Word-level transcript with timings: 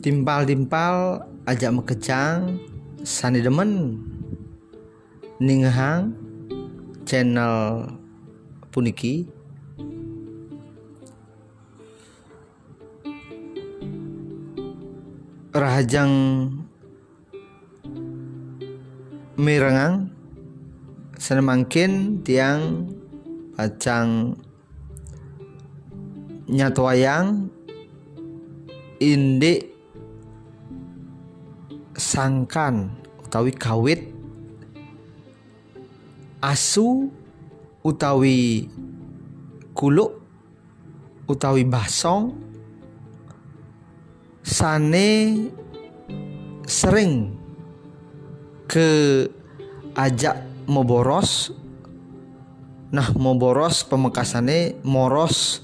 timpal-timpal 0.00 1.28
ajak 1.44 1.76
mekejang 1.76 2.56
sani 3.04 3.44
demen 3.44 4.00
ninghang 5.36 6.16
channel 7.04 7.84
puniki. 8.72 9.28
Rahajang 15.50 16.12
mirengang 19.34 20.08
senemakin 21.18 22.22
tiang 22.24 22.86
pacang 23.58 24.38
nyatwayang 26.46 27.50
indik 29.02 29.69
sangkan 32.00 32.88
utawi 33.20 33.52
kawit 33.52 34.08
asu 36.40 37.12
utawi 37.84 38.72
kuluk 39.76 40.16
utawi 41.28 41.68
basong 41.68 42.32
sane 44.40 45.36
sering 46.64 47.36
ke 48.64 49.26
ajak 49.92 50.40
mau 50.70 50.86
boros. 50.86 51.50
Nah 52.90 53.10
mau 53.14 53.38
boros 53.38 53.86
pemekasane 53.86 54.82
moros 54.82 55.62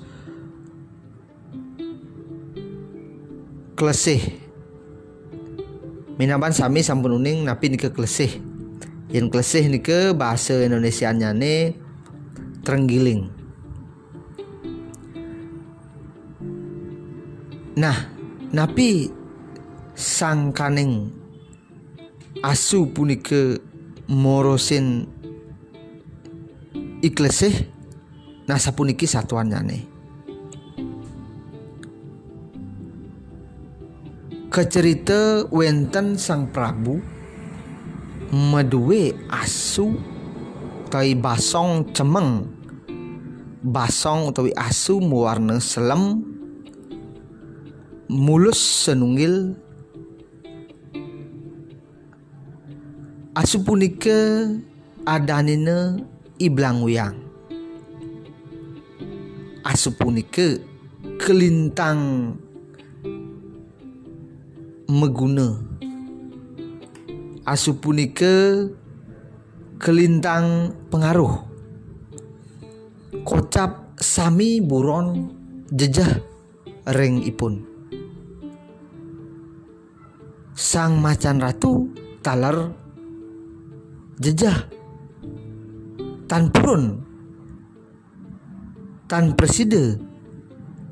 klesih 3.75 4.46
minaban 6.17 6.53
sami 6.53 6.85
sampun 6.85 7.17
uning 7.17 7.45
napi 7.45 7.73
nike 7.73 7.93
klesih. 7.93 8.33
Yang 9.13 9.27
klesih 9.33 9.65
nike 9.71 9.99
bahasa 10.13 10.61
Indonesia 10.61 11.15
ne 11.15 11.77
terenggiling. 12.67 13.31
Nah 17.77 17.97
napi 18.51 19.13
sang 19.97 20.53
kaning 20.53 21.13
asu 22.45 22.89
punike 22.93 23.61
morosin 24.09 25.09
iklesih 27.01 27.73
nah 28.47 28.61
sapuniki 28.61 29.09
satuan 29.09 29.51
nih 29.51 29.96
kecerita 34.57 35.45
wenten 35.53 36.17
sang 36.17 36.49
Prabu 36.49 36.97
meduwe 38.33 39.13
asu 39.29 39.93
utawi 40.89 41.13
basong 41.13 41.93
cemeng. 41.93 42.49
Basong 43.61 44.33
utawi 44.33 44.57
asu 44.57 44.97
mewarna 44.97 45.61
selem 45.61 46.25
mulus 48.09 48.89
senunggil 48.89 49.53
asu 53.37 53.61
punika 53.61 54.49
adanine 55.05 56.01
iblang 56.41 56.81
wiyang. 56.81 57.21
Asu 59.69 59.93
punika 59.93 60.57
kelintang 61.21 62.33
meguna. 64.87 65.59
Asu 67.47 67.79
punika 67.79 68.67
kelintang 69.79 70.75
pengaruh. 70.91 71.47
Kocap 73.27 73.99
sami 73.99 74.63
buron 74.63 75.31
jejah 75.71 76.23
ring 76.95 77.23
ipun. 77.23 77.67
Sang 80.57 80.99
macan 81.03 81.43
ratu 81.43 81.91
taler 82.23 82.71
jejah 84.23 84.67
tan 86.31 86.51
purun. 86.51 87.03
Tan 89.07 89.39
preside 89.39 90.03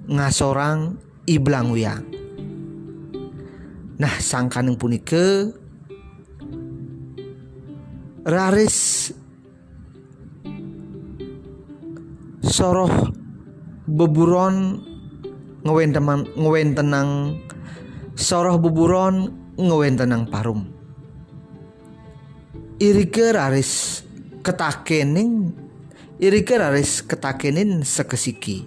ngasorang 0.06 0.94
iblang 1.26 1.74
wiyang 1.74 2.23
Nah 3.94 4.14
sangkaneng 4.18 4.74
punika 4.74 5.46
raris 8.26 9.12
soroh 12.42 12.90
beburon 13.86 14.82
ngewentenan 15.62 16.26
ngewentenang 16.34 17.10
soroh 18.18 18.58
beburon 18.58 19.30
ngewentenang 19.54 20.26
parum. 20.26 20.66
Irike 22.82 23.30
raris 23.30 24.02
ketakening 24.42 25.54
irike 26.18 26.58
raris 26.58 27.06
ketakenin 27.06 27.86
sekesiki. 27.86 28.66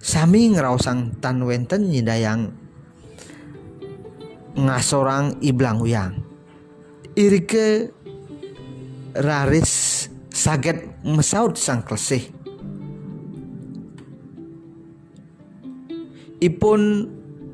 Sami 0.00 0.56
ngerausang 0.56 1.20
tan 1.20 1.44
wenten 1.44 1.92
nyidayang 1.92 2.63
ngasorang 4.54 5.38
iblang 5.42 5.82
uyang. 5.82 6.14
Irike 7.14 7.90
raris 9.14 10.06
saget 10.30 10.82
mesaut 11.06 11.54
sang 11.58 11.82
klesih. 11.86 12.26
Ipun 16.42 17.10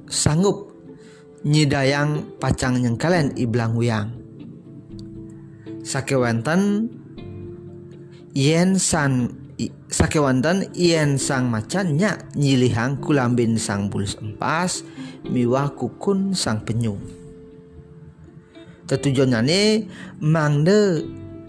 sanggup 0.09 0.73
nyidayang 1.45 2.37
pacang 2.41 2.81
nyengkalen 2.81 3.37
iblang 3.37 3.77
uyang. 3.77 4.17
Sakewanten 5.81 6.93
yen 8.37 8.77
san 8.77 9.40
sakewanten 9.91 10.71
yen 10.71 11.19
sang 11.19 11.51
macannya 11.51 12.15
nyilihang 12.39 13.03
kulambin 13.03 13.59
sang 13.59 13.91
bulus 13.91 14.15
empas 14.23 14.87
miwah 15.27 15.75
kukun 15.75 16.31
sang 16.31 16.63
penyu. 16.63 16.95
Tetujuannya 18.87 19.87
mangde 20.23 21.03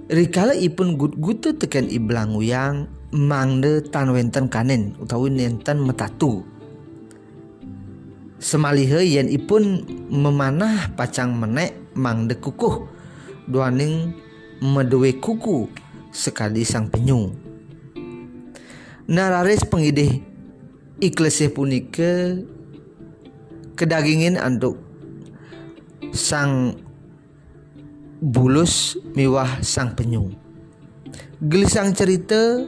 rikala 0.09 0.57
ipun 0.57 0.97
gut 0.97 1.13
gutu 1.21 1.53
teken 1.53 1.89
iblang 1.89 2.33
uyang 2.33 2.89
mangde 3.13 3.85
tan 3.93 4.09
wenten 4.09 4.49
kanen 4.49 4.97
utawi 4.97 5.29
nenten 5.29 5.85
metatu. 5.85 6.41
Semalihe 8.41 9.05
yen 9.05 9.29
ipun 9.29 9.85
memanah 10.09 10.89
pacang 10.97 11.37
menek 11.37 11.77
mangde 11.93 12.41
kukuh 12.41 12.89
duaning 13.45 14.17
medewe 14.65 15.13
kuku 15.21 15.69
sekali 16.09 16.65
sang 16.65 16.89
penyu. 16.89 17.50
Nararis 19.11 19.67
pengidih 19.67 20.23
iklesih 21.03 21.51
punike 21.51 22.47
kedagingin 23.75 24.39
anduk 24.39 24.79
sang 26.15 26.79
bulus 28.23 28.95
miwah 29.11 29.59
sang 29.59 29.99
penyu 29.99 30.31
gelisang 31.43 31.91
cerita 31.91 32.63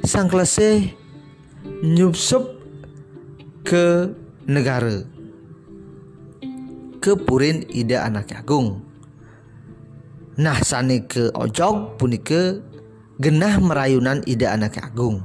sang 0.00 0.32
kleseh 0.32 0.96
nyupsup 1.84 2.56
ke 3.68 4.16
negara 4.48 5.04
ke 7.04 7.12
purin 7.20 7.68
ida 7.68 8.08
anak 8.08 8.32
agung. 8.32 8.80
Nah 10.40 10.56
sani 10.64 11.04
ke 11.04 11.28
ojok 11.36 12.00
punike 12.00 12.64
genah 13.18 13.62
merayunan 13.62 14.22
ida 14.26 14.54
anak 14.54 14.82
agung. 14.82 15.22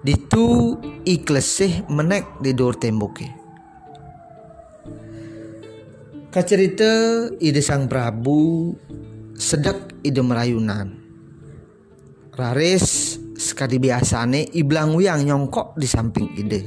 Ditu 0.00 0.80
iklesih 1.04 1.84
menek 1.92 2.40
di 2.40 2.56
dor 2.56 2.76
temboke. 2.76 3.28
Kacerita 6.30 7.26
ide 7.42 7.60
sang 7.60 7.90
Prabu 7.90 8.72
sedak 9.36 9.92
ide 10.00 10.22
merayunan. 10.24 10.96
Raris 12.32 13.18
sekali 13.36 13.76
biasane 13.76 14.48
iblang 14.56 14.96
wiang 14.96 15.26
nyongkok 15.26 15.76
di 15.76 15.84
samping 15.84 16.28
ide. 16.38 16.60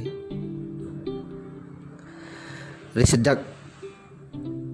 Raris 2.94 3.10
sedak 3.10 3.40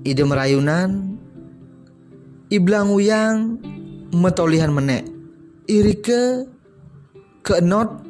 ide 0.05 0.25
merayunan 0.27 1.17
iblang 2.53 2.93
wiang 2.93 3.57
metolihan 4.15 4.71
menek. 4.75 5.07
Irike 5.71 6.47
keenot 7.47 8.03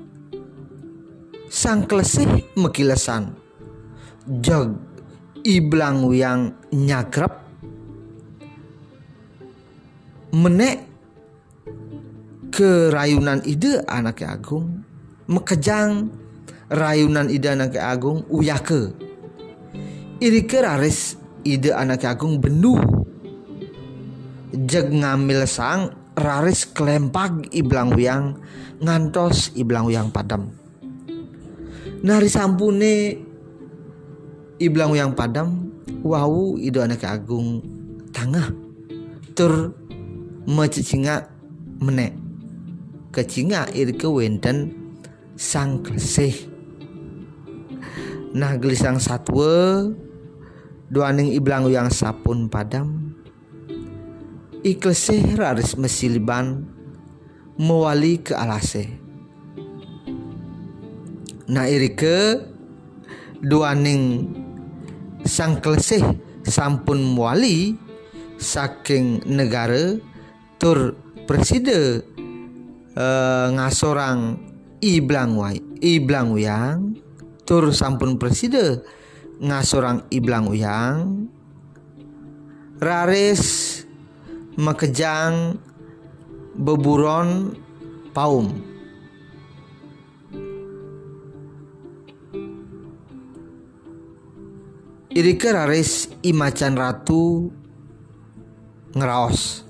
sang 1.52 1.84
klesih 1.84 2.28
mekilesan. 2.56 3.36
Jog 4.40 4.76
iblang 5.44 6.06
yang 6.12 6.54
nyagrap 6.70 7.40
menek 10.30 10.86
ke 12.54 12.88
rayunan 12.92 13.40
ide 13.44 13.82
anak 13.88 14.24
agung. 14.24 14.84
Mekejang 15.30 16.10
rayunan 16.70 17.30
ide 17.30 17.48
anak 17.54 17.78
agung 17.78 18.26
uyake. 18.30 18.94
Iri 20.20 20.42
ke 20.44 20.58
raris 20.60 21.16
ide 21.46 21.72
anak 21.72 22.04
agung 22.04 22.38
bendu 22.42 22.99
jeg 24.50 24.90
ngambil 24.90 25.46
sang 25.46 25.94
raris 26.18 26.66
kelempag 26.66 27.46
iblang 27.54 27.94
uyang 27.94 28.38
ngantos 28.82 29.54
iblang 29.54 29.86
uyang 29.86 30.10
padam. 30.10 30.50
Nari 32.00 32.28
sampune 32.32 33.20
iblang 34.58 34.90
uyang 34.96 35.12
padam 35.14 35.70
wau 36.02 36.56
ide 36.58 36.80
anak 36.82 37.04
agung 37.06 37.62
tangah. 38.10 38.50
Tur 39.36 39.76
mecicinga 40.48 41.28
menek. 41.80 42.16
Kecinga 43.10 43.74
iri 43.74 43.94
ke 43.94 44.06
wenten 44.06 44.70
sang 45.34 45.82
klesih. 45.82 46.34
Nah 48.30 48.54
gelisang 48.54 49.02
satwa 49.02 49.90
doaning 50.86 51.34
iblang 51.34 51.66
yang 51.66 51.90
sapun 51.90 52.46
padam 52.46 53.09
iklesih 54.60 55.40
raris 55.40 55.76
mesiliban 55.80 56.68
mewali 57.56 58.20
ke 58.20 58.36
alase. 58.36 58.88
Nah 61.50 61.66
iri 61.66 61.92
ke 61.96 62.40
doaning 63.40 64.32
sang 65.24 65.58
klesih 65.60 66.04
sampun 66.44 67.00
mewali 67.16 67.76
saking 68.40 69.24
negara 69.28 70.00
tur 70.56 70.96
preside 71.28 72.04
uh, 72.96 73.46
ngasorang 73.52 74.40
iblang 74.80 75.36
wai 75.36 75.60
iblang 75.84 76.32
uyang 76.32 76.96
tur 77.44 77.72
sampun 77.72 78.16
preside 78.16 78.80
ngasorang 79.40 80.04
iblang 80.12 80.48
uyang 80.48 81.28
raris 82.80 83.84
makejang 84.56 85.58
beburon 86.56 87.54
paum 88.10 88.50
Irike 95.10 95.50
raris 95.50 96.06
imacan 96.22 96.78
ratu 96.78 97.50
ngeraos 98.94 99.66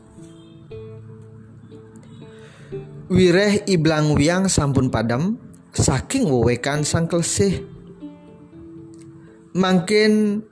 Wireh 3.11 3.67
iblang 3.67 4.15
wiang 4.15 4.47
sampun 4.47 4.87
padam 4.87 5.35
saking 5.75 6.31
wewekan 6.31 6.87
sang 6.87 7.11
klesih. 7.11 7.67
Mangkin 9.51 10.47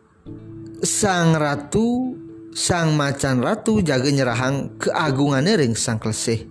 sang 0.82 1.38
ratu 1.38 2.17
sang 2.58 2.98
macan 2.98 3.38
ratu 3.38 3.78
jaga 3.86 4.10
nyerahang 4.10 4.74
keagungan 4.82 5.46
ring 5.46 5.78
sang 5.78 6.02
klesih. 6.02 6.50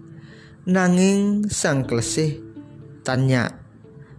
Nanging 0.63 1.51
sang 1.51 1.83
klesih 1.83 2.39
tanya 3.03 3.51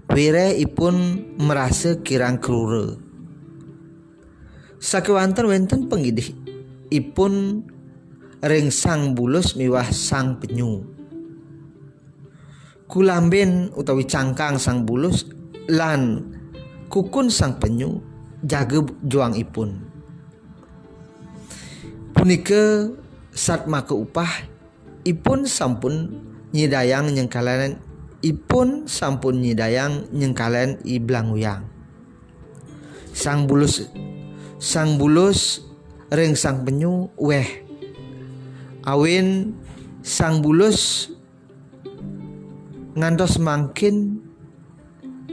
Wireh 0.08 0.56
ipun 0.56 1.24
merasa 1.36 2.00
kirang 2.00 2.40
krure. 2.40 2.96
Sakewanten 4.80 5.48
wenten 5.48 5.88
pengidih 5.88 6.32
ipun 6.92 7.64
ring 8.44 8.68
sang 8.72 9.12
bulus 9.16 9.56
miwah 9.56 9.88
sang 9.92 10.40
penyu 10.40 10.86
kulamben 12.88 13.68
utawi 13.76 14.08
cangkang 14.08 14.56
sang 14.56 14.88
bulus 14.88 15.28
lan 15.68 16.32
kukun 16.88 17.28
sang 17.28 17.60
penyu 17.60 18.00
jaga 18.46 18.80
juang 19.04 19.36
ipun 19.36 19.87
punika 22.28 22.92
saat 23.32 23.64
maka 23.64 23.96
upah 23.96 24.28
ipun 25.08 25.48
sampun 25.48 26.20
nyidayang 26.52 27.08
nyengkalen 27.08 27.80
ipun 28.20 28.84
sampun 28.84 29.40
nyidayang 29.40 30.04
nyengkalen 30.12 30.76
iblang 30.84 31.32
uyang 31.32 31.64
sang 33.16 33.48
bulus 33.48 33.88
sang 34.60 35.00
bulus 35.00 35.64
ring 36.12 36.36
sang 36.36 36.68
penyu 36.68 37.08
weh. 37.16 37.48
Awin 38.84 39.56
sang 40.04 40.44
bulus 40.44 41.08
ngantos 42.92 43.40
makin 43.40 44.20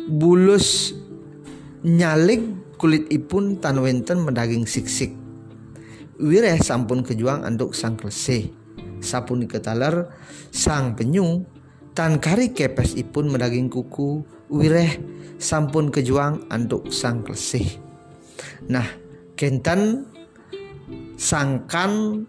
bulus 0.07 0.95
nyalik 1.83 2.39
kulit 2.79 3.03
ipun 3.11 3.59
tan 3.59 3.83
wenten 3.83 4.23
mendaging 4.23 4.63
siksik 4.63 5.24
wireh 6.19 6.59
sampun 6.59 7.03
kejuang 7.03 7.43
anduk 7.43 7.75
sang 7.75 7.99
klese 7.99 8.51
sapun 9.03 9.45
ketaler 9.45 10.11
sang 10.51 10.95
penyu 10.95 11.43
tan 11.95 12.19
kari 12.19 12.51
kepes 12.51 12.95
ipun 12.95 13.31
mendaging 13.31 13.67
kuku 13.67 14.23
wireh 14.51 14.99
sampun 15.39 15.91
kejuang 15.91 16.47
anduk 16.47 16.87
sang 16.91 17.23
klese 17.23 17.79
nah 18.71 18.87
kentan 19.35 20.07
sangkan 21.19 22.23